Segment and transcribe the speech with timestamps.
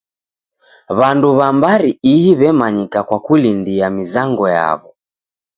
[0.97, 4.89] W'andu w'a mbari ihi w'emanyika kwa kulindia mizango yaw'o.